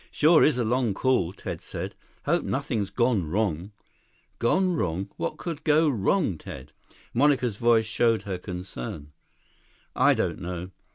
"Sure 0.09 0.43
is 0.43 0.57
a 0.57 0.63
long 0.63 0.95
call," 0.95 1.31
Ted 1.31 1.61
said. 1.61 1.93
"Hope 2.25 2.43
nothing's 2.43 2.89
gone 2.89 3.29
wrong." 3.29 3.69
"Gone 4.39 4.73
wrong? 4.75 5.11
What 5.15 5.37
could 5.37 5.63
go 5.63 5.87
wrong, 5.87 6.39
Ted?" 6.39 6.73
Monica's 7.13 7.57
voice 7.57 7.85
showed 7.85 8.23
her 8.23 8.39
concern. 8.39 9.11
"I 9.95 10.15
don't 10.15 10.41
know. 10.41 10.71